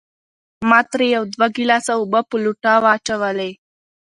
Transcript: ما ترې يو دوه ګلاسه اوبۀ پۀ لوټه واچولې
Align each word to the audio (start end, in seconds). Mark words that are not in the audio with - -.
ما 0.69 0.79
ترې 0.91 1.07
يو 1.15 1.23
دوه 1.33 1.47
ګلاسه 1.55 1.91
اوبۀ 1.97 2.21
پۀ 2.29 2.35
لوټه 2.43 2.73
واچولې 2.83 3.51